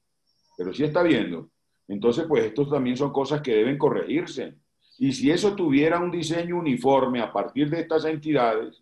[0.58, 1.50] Pero sí está viendo.
[1.88, 4.56] Entonces, pues estos también son cosas que deben corregirse.
[4.98, 8.82] Y si eso tuviera un diseño uniforme a partir de estas entidades,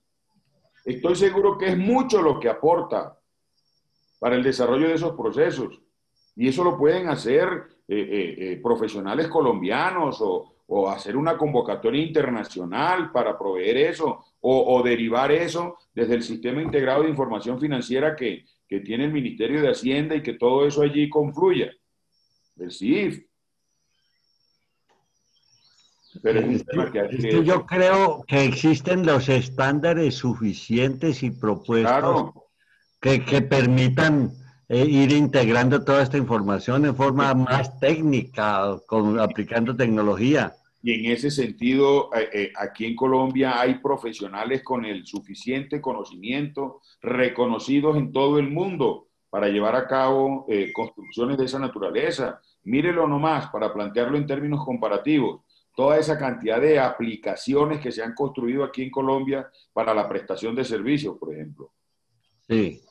[0.85, 3.17] estoy seguro que es mucho lo que aporta
[4.19, 5.81] para el desarrollo de esos procesos.
[6.35, 7.47] Y eso lo pueden hacer
[7.87, 14.83] eh, eh, eh, profesionales colombianos o, o hacer una convocatoria internacional para proveer eso, o,
[14.83, 18.45] derivar eso desde el sistema integrado de información financiera que,
[18.83, 21.71] tiene el Ministerio de Hacienda y que todo eso allí confluya.
[22.57, 23.23] El CIF.
[26.23, 32.31] Pero yo creo que existen los estándares suficientes y propuestos
[32.99, 34.31] que, permitan
[34.69, 40.55] eh, ir integrando toda esta información en forma más técnica, con, aplicando tecnología.
[40.85, 46.81] Y en ese sentido, eh, eh, aquí en Colombia hay profesionales con el suficiente conocimiento,
[47.01, 52.41] reconocidos en todo el mundo, para llevar a cabo eh, construcciones de esa naturaleza.
[52.63, 55.41] Mírelo nomás, para plantearlo en términos comparativos,
[55.73, 60.53] toda esa cantidad de aplicaciones que se han construido aquí en Colombia para la prestación
[60.53, 61.71] de servicios, por ejemplo.
[62.45, 62.81] Sí.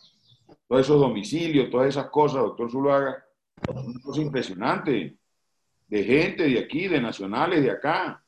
[0.67, 3.23] Todos esos domicilios, todas esas cosas, doctor Zuluaga,
[3.69, 5.19] es una cosa impresionante
[5.93, 8.25] de gente de aquí, de nacionales de acá,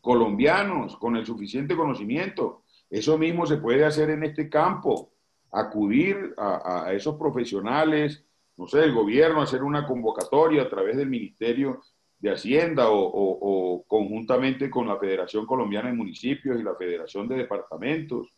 [0.00, 2.62] colombianos con el suficiente conocimiento.
[2.88, 5.12] Eso mismo se puede hacer en este campo,
[5.52, 8.24] acudir a, esos profesionales,
[8.56, 11.82] no sé, el gobierno, hacer una convocatoria a través del Ministerio
[12.18, 18.32] de Hacienda o, conjuntamente con la Federación Colombiana de Municipios y la Federación de Departamentos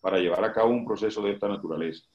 [0.00, 2.06] para llevar a cabo un proceso de esta naturaleza.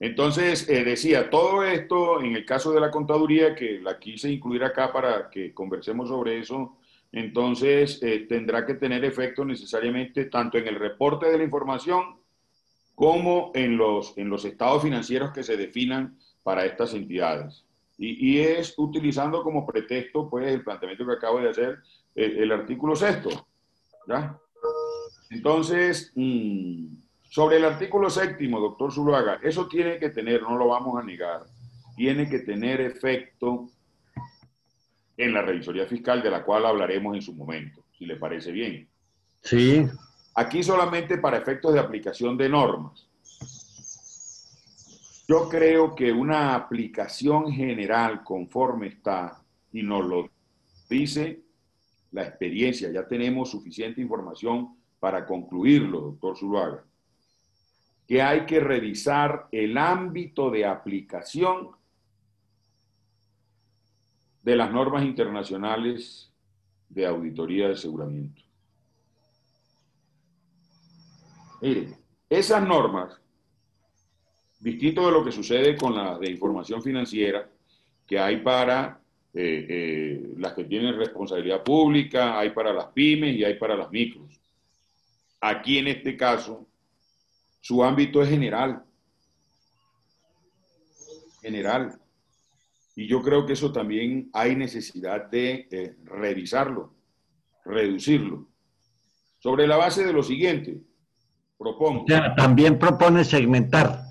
[0.00, 4.64] Entonces, eh, decía, todo esto, en el caso de la contaduría, que la quise incluir
[4.64, 6.78] acá para que conversemos sobre eso,
[7.12, 12.16] entonces eh, tendrá que tener efecto necesariamente tanto en el reporte de la información
[12.94, 17.64] como en los, en los estados financieros que se definan para estas entidades.
[18.02, 21.80] Y, es utilizando como pretexto, pues, el planteamiento que acabo de hacer,
[22.14, 23.28] eh, el, artículo sexto.
[24.08, 24.38] ¿ya?
[25.28, 26.86] Entonces, mm,
[27.30, 31.44] sobre el artículo séptimo, doctor Zuluaga, eso tiene que tener, no lo vamos a negar,
[31.96, 33.70] tiene que tener efecto
[35.16, 38.88] en la revisoría fiscal, de la cual hablaremos en su momento, si le parece bien.
[39.42, 39.86] Sí.
[40.34, 43.06] Aquí solamente para efectos de aplicación de normas.
[45.28, 49.40] Yo creo que una aplicación general conforme está,
[49.72, 50.28] y nos lo
[50.88, 51.42] dice
[52.10, 56.89] la experiencia, ya tenemos suficiente información para concluirlo, doctor Zuluaga
[58.10, 61.70] que hay que revisar el ámbito de aplicación
[64.42, 66.28] de las normas internacionales
[66.88, 68.42] de auditoría de aseguramiento.
[71.62, 71.94] Miren,
[72.28, 73.16] esas normas,
[74.58, 77.48] distinto de lo que sucede con las de información financiera,
[78.08, 79.00] que hay para
[79.32, 83.88] eh, eh, las que tienen responsabilidad pública, hay para las pymes y hay para las
[83.92, 84.40] micros.
[85.40, 86.66] Aquí en este caso,
[87.60, 88.84] su ámbito es general.
[91.42, 91.98] general.
[92.94, 96.92] Y yo creo que eso también hay necesidad de eh, revisarlo,
[97.64, 98.46] reducirlo.
[99.38, 100.82] Sobre la base de lo siguiente,
[101.56, 102.04] propongo.
[102.36, 104.02] también propone segmentar.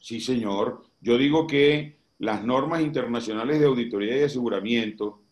[0.00, 0.84] Sí, señor.
[1.00, 5.22] Yo digo que las normas internacionales de auditoría y aseguramiento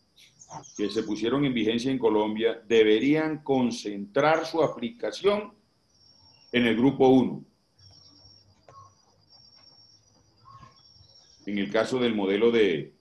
[0.76, 5.52] que se pusieron en vigencia en Colombia deberían concentrar su aplicación
[6.52, 7.44] en el grupo 1.
[11.46, 12.92] En el caso del modelo de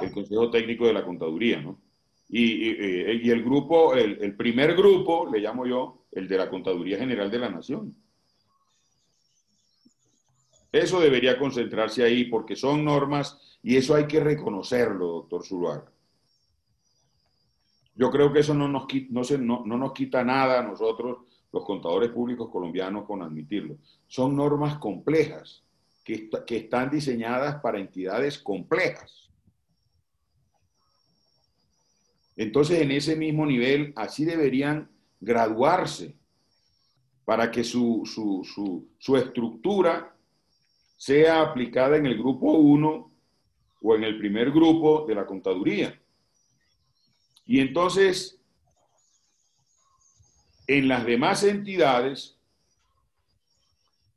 [0.00, 1.80] el Consejo Técnico de la Contaduría, ¿no?
[2.28, 7.38] Y, el grupo, el primer grupo, le llamo yo, el de la Contaduría General de
[7.38, 7.94] la Nación.
[10.70, 15.92] Eso debería concentrarse ahí porque son normas y eso hay que reconocerlo, doctor Zuluaga.
[17.94, 22.08] Yo creo que eso no nos, no, no nos quita nada a nosotros, los contadores
[22.08, 23.76] públicos colombianos, con admitirlo.
[24.06, 25.62] Son normas complejas
[26.04, 29.30] que, están diseñadas para entidades complejas.
[32.36, 36.16] Entonces, en ese mismo nivel, así deberían graduarse
[37.24, 40.16] para que su, su, su, su estructura
[40.96, 43.12] sea aplicada en el grupo 1
[43.82, 46.00] o en el primer grupo de la contaduría.
[47.44, 48.40] Y entonces,
[50.66, 52.38] en las demás entidades,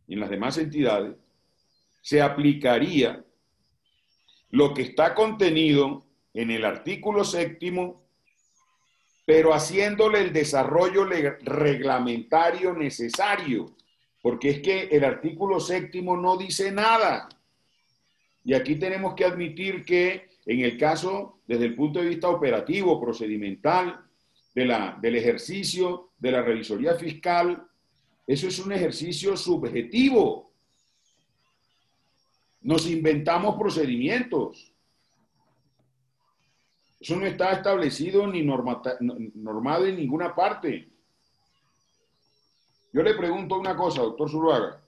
[0.08, 1.16] en las demás entidades,
[2.06, 3.26] se aplicaría
[4.52, 8.04] lo que está contenido en el artículo séptimo,
[9.26, 13.76] pero haciéndole el desarrollo reglamentario necesario,
[14.22, 17.28] porque es que el artículo séptimo no dice nada.
[18.44, 23.02] Y aquí tenemos que admitir que en el caso, desde el punto de vista operativo,
[23.02, 24.06] procedimental,
[24.54, 27.68] de la, del ejercicio de la revisoría fiscal,
[28.28, 30.45] eso es un ejercicio subjetivo.
[32.66, 34.74] Nos inventamos procedimientos.
[37.00, 40.90] Eso no está establecido ni normado en ninguna parte.
[42.92, 44.84] Yo le pregunto una cosa, doctor Zuluaga.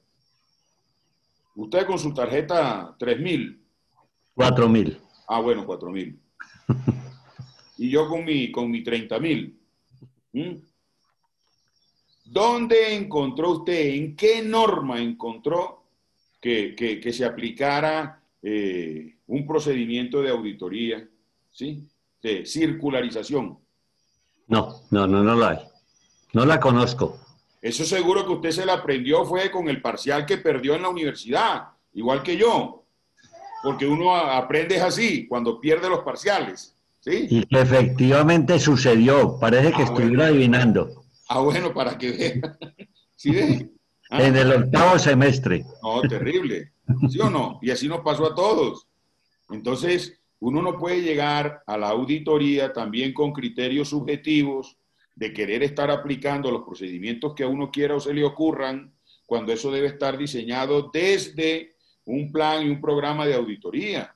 [1.55, 3.63] Usted con su tarjeta 3000.
[4.33, 4.99] 4000.
[5.27, 6.19] Ah, bueno, 4 mil.
[7.77, 9.61] y yo con mi, con mi 30 mil.
[10.33, 10.55] ¿Mm?
[12.25, 15.76] ¿Dónde encontró usted, en qué norma encontró
[16.99, 21.07] que, se aplicara eh, un procedimiento de auditoría,
[21.51, 21.87] ¿sí?
[22.21, 23.57] De circularización.
[24.47, 25.59] No, no, no, no la hay.
[26.33, 27.19] No la conozco.
[27.61, 30.89] Eso seguro que usted se la aprendió fue con el parcial que perdió en la
[30.89, 32.77] universidad, igual que yo
[33.63, 36.75] porque uno aprende así cuando pierde los parciales.
[37.01, 37.27] ¿sí?
[37.29, 41.03] Y que efectivamente sucedió, parece que ah, estuviera adivinando.
[41.27, 42.57] Ah, bueno, para que vea.
[43.15, 43.69] ¿Sí
[44.09, 44.23] ah.
[44.23, 45.65] En el octavo semestre.
[45.83, 46.73] No, terrible.
[47.09, 47.59] ¿Sí o no?
[47.61, 48.87] Y así nos pasó a todos.
[49.49, 54.77] Entonces, uno no puede llegar a la auditoría también con criterios subjetivos
[55.15, 58.93] de querer estar aplicando los procedimientos que a uno quiera o se le ocurran,
[59.25, 64.15] cuando eso debe estar diseñado desde un plan y un programa de auditoría.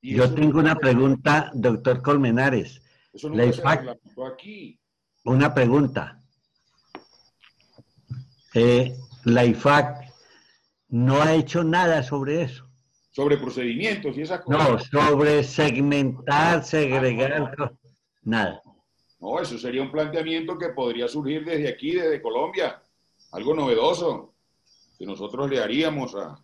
[0.00, 2.80] Yo tengo una pregunta, doctor Colmenares.
[3.12, 4.78] Eso no aquí.
[5.24, 6.19] Una pregunta.
[8.54, 10.12] Eh, la IFAC
[10.88, 12.66] no ha hecho nada sobre eso.
[13.10, 14.92] Sobre procedimientos y esas cosas.
[14.92, 17.76] No, sobre segmentar, segregar,
[18.22, 18.62] nada.
[19.20, 22.82] No, eso sería un planteamiento que podría surgir desde aquí, desde Colombia.
[23.32, 24.34] Algo novedoso
[24.98, 26.38] que nosotros le haríamos a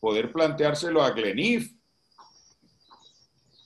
[0.00, 1.72] poder planteárselo a Glenif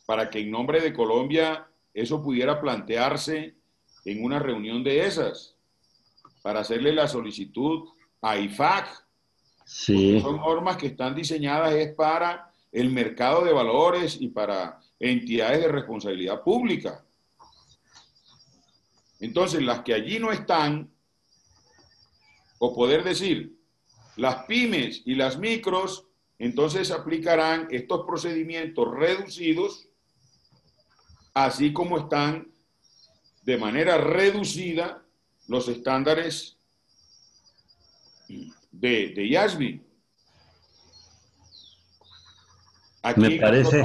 [0.07, 3.57] para que en nombre de Colombia eso pudiera plantearse
[4.05, 5.58] en una reunión de esas,
[6.49, 7.91] para hacerle la solicitud
[8.23, 9.05] a IFAC.
[9.67, 10.19] Sí.
[10.19, 15.69] Son normas que están diseñadas es para el mercado de valores y para entidades de
[15.69, 17.05] responsabilidad pública.
[19.21, 20.91] Entonces, las que allí no están,
[22.61, 23.55] o poder decir,
[24.17, 26.07] las pymes y las micros
[26.39, 29.87] entonces aplicarán estos procedimientos reducidos,
[31.35, 32.51] así como están
[33.43, 35.05] de manera reducida
[35.49, 36.57] los estándares
[38.71, 39.83] de, de IASBI.
[43.17, 43.83] me parece,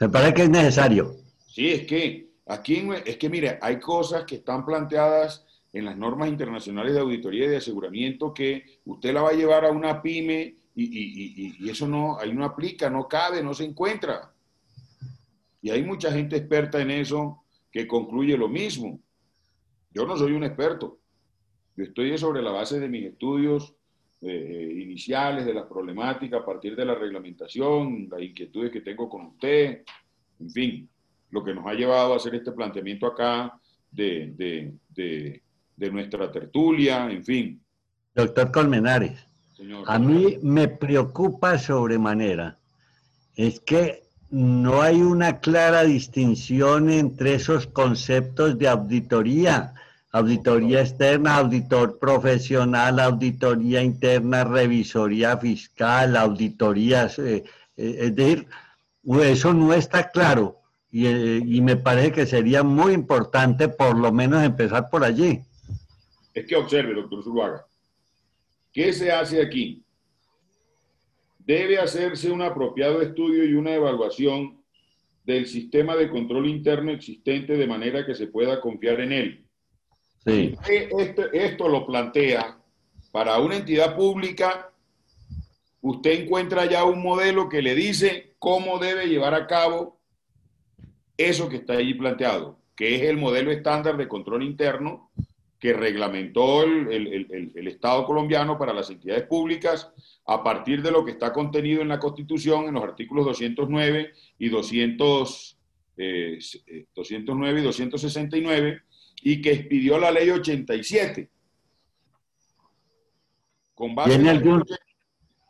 [0.00, 1.16] me parece que es necesario.
[1.48, 6.28] Sí, es que aquí es que mire, hay cosas que están planteadas en las normas
[6.28, 10.56] internacionales de auditoría y de aseguramiento que usted la va a llevar a una pyme
[10.74, 14.32] y, eso no, ahí no aplica, no cabe, no se encuentra.
[15.60, 19.00] Y hay mucha gente experta en eso que concluye lo mismo.
[19.94, 20.98] Yo no soy un experto.
[21.76, 23.74] Yo estoy sobre la base de mis estudios
[24.20, 29.26] eh, iniciales de las problemáticas a partir de la reglamentación, las inquietudes que tengo con
[29.26, 29.82] usted,
[30.38, 30.88] en fin,
[31.30, 33.58] lo que nos ha llevado a hacer este planteamiento acá
[33.90, 34.72] de,
[35.76, 37.62] nuestra tertulia, en fin.
[38.14, 39.26] Doctor Colmenares,
[39.86, 42.58] a mí me preocupa sobremanera,
[43.34, 44.02] es que
[44.32, 49.74] no hay una clara distinción entre esos conceptos de auditoría
[50.12, 57.44] auditoría externa, auditor profesional, auditoría interna, revisoría fiscal, auditorías, eh,
[57.76, 58.46] eh, es decir,
[59.22, 60.60] eso no está claro
[60.92, 65.40] eh, y, me parece que sería muy importante por lo menos empezar por allí.
[66.34, 67.66] Es que observe, doctor Zuluaga,
[68.70, 69.81] ¿qué se hace aquí?
[71.52, 74.64] Debe hacerse un apropiado estudio y una evaluación
[75.22, 79.44] del sistema de control interno existente de manera que se pueda confiar en él
[80.24, 80.54] Sí.
[80.66, 82.56] Esto, esto lo plantea
[83.10, 84.72] para una entidad pública.
[85.82, 90.00] Usted encuentra ya un modelo que le dice cómo debe llevar a cabo
[91.18, 95.10] eso que está allí planteado, que es el modelo estándar de control interno
[95.62, 99.92] que reglamentó el, Estado colombiano para las entidades públicas
[100.26, 104.10] a partir de lo que está contenido en la Constitución en los artículos 209
[104.40, 105.58] y 200,
[106.96, 108.82] 209 eh, y 269
[109.22, 111.30] y que expidió la ley 87.
[114.04, 114.64] ¿Tiene, algún,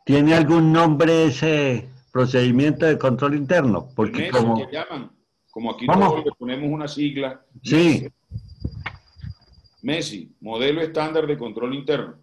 [0.05, 3.89] ¿Tiene algún nombre ese procedimiento de control interno?
[3.95, 4.69] Porque como...
[4.69, 5.11] llaman,
[5.49, 7.43] como aquí todos le ponemos una sigla.
[7.63, 8.07] Sí.
[9.83, 12.17] MESI, Modelo Estándar de Control Interno.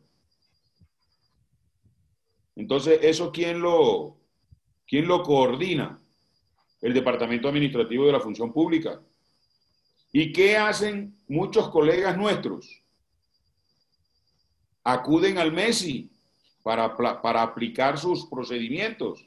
[2.57, 4.17] Entonces, ¿eso quién lo,
[4.87, 5.99] quién lo coordina?
[6.81, 9.01] El Departamento Administrativo de la Función Pública.
[10.13, 12.83] ¿Y qué hacen muchos colegas nuestros?
[14.83, 16.11] Acuden al MESI
[16.63, 19.27] para, para aplicar sus procedimientos,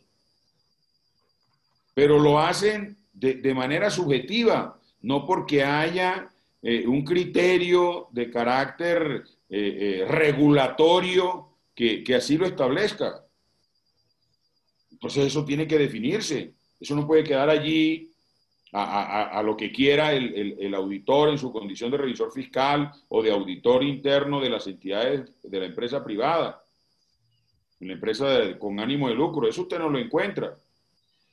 [1.93, 6.32] pero lo hacen de, manera subjetiva, no porque haya
[6.64, 13.26] eh, un criterio de carácter eh, eh, regulatorio que, que así lo establezca.
[14.91, 16.53] Entonces eso tiene que definirse.
[16.80, 18.14] Eso no puede quedar allí
[18.76, 23.84] a, lo que quiera el, auditor en su condición de revisor fiscal o de auditor
[23.84, 26.64] interno de las entidades de la empresa privada,
[27.80, 29.47] la empresa con ánimo de lucro.
[29.47, 30.57] Eso usted no lo encuentra.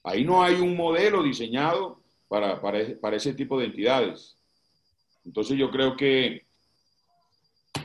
[0.02, 4.36] Ahí no hay un modelo diseñado para, para, ese tipo de entidades.
[5.24, 6.46] Entonces yo creo que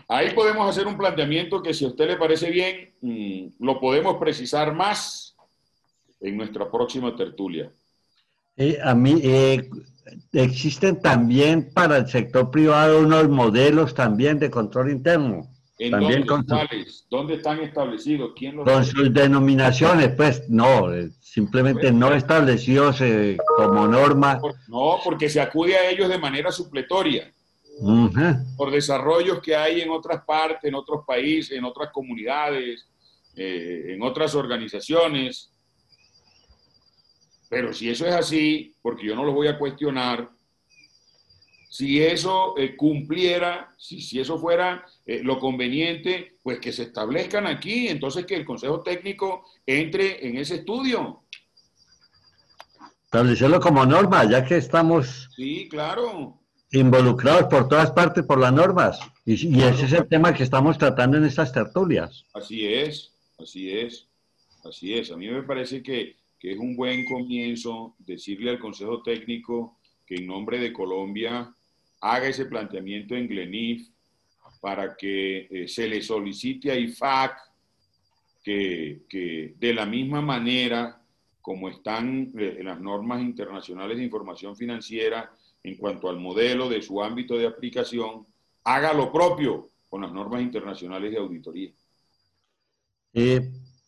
[0.07, 4.17] ahí podemos hacer un planteamiento que si a usted le parece bien, mm, lo podemos
[4.17, 5.35] precisar más
[6.19, 7.71] en nuestra próxima tertulia.
[8.57, 9.69] Eh, a mí, eh,
[10.33, 15.47] existen también para el sector privado unos modelos también de control interno.
[15.77, 18.31] ¿En también dónde, ¿Dónde están establecidos?
[18.35, 23.01] ¿Quién los con sus denominaciones, pues no, eh, simplemente no establecidos
[23.57, 24.39] como norma.
[24.69, 27.29] no, porque se acude a ellos de manera supletoria.
[28.55, 32.87] Por desarrollos que hay en otras partes, en otros países, en otras comunidades,
[33.35, 35.51] en otras organizaciones.
[37.49, 40.29] Pero si eso es así, porque yo no lo voy a cuestionar,
[41.75, 47.47] si eso eh, cumpliera, si, si, eso fuera eh, lo conveniente, pues que se establezcan
[47.47, 51.23] aquí, entonces que el Consejo Técnico entre en ese estudio.
[53.03, 56.39] Establecerlo como norma, ya que estamos sí, claro.
[56.71, 58.99] involucrados por todas partes por las normas.
[59.25, 62.23] Y, y ese es el tema que estamos tratando en estas tertulias.
[62.33, 64.07] Así es, así es,
[64.63, 65.11] así es.
[65.11, 70.15] A mí me parece que que es un buen comienzo decirle al Consejo Técnico que
[70.15, 71.54] en nombre de Colombia
[72.11, 73.89] haga ese planteamiento en Glenif
[74.61, 77.37] para que eh, se le solicite a IFAC
[78.43, 81.01] que, que de la misma manera
[81.41, 85.31] como están eh, las normas internacionales de información financiera
[85.63, 88.25] en cuanto al modelo de su ámbito de aplicación,
[88.63, 91.71] haga lo propio con las normas internacionales de auditoría.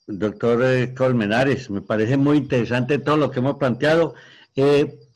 [0.08, 1.70] Doctor eh, Colmenares.
[1.70, 4.16] Me parece muy interesante todo lo que hemos planteado.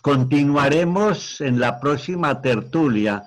[0.02, 3.24] Continuaremos en la próxima tertulia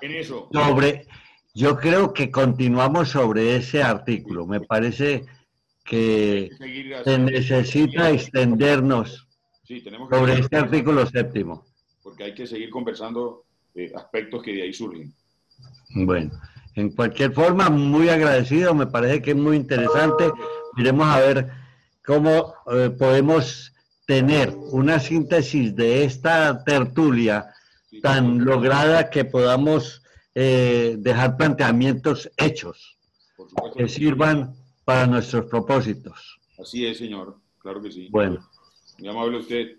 [0.51, 1.07] sobre,
[1.53, 4.45] yo creo que continuamos sobre ese artículo.
[4.45, 5.25] Me parece
[5.83, 6.49] que
[7.03, 9.27] se necesita extendernos
[10.09, 11.65] sobre este artículo séptimo.
[12.03, 15.13] Porque hay que seguir conversando eh, aspectos que de ahí surgen.
[15.95, 16.31] Bueno,
[16.75, 20.31] en cualquier forma, muy agradecido, me parece que es muy interesante.
[20.75, 21.49] Miremos a ver
[22.03, 23.74] cómo eh, podemos
[24.05, 27.53] tener una síntesis de esta tertulia
[28.01, 30.03] tan lograda que podamos
[30.33, 32.97] eh, dejar planteamientos hechos
[33.75, 34.53] que sirvan
[34.83, 36.39] para nuestros propósitos.
[36.59, 37.37] Así es, señor.
[37.59, 38.07] Claro que sí.
[38.11, 38.47] Bueno.
[38.99, 39.77] Muy amable usted.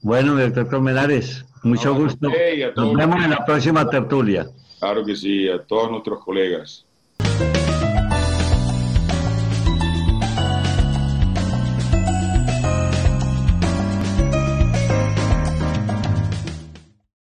[0.00, 2.30] Bueno, doctor Colmenares, mucho gusto.
[2.76, 4.48] Nos vemos en la próxima tertulia.
[4.78, 6.86] Claro que sí, a todos nuestros colegas.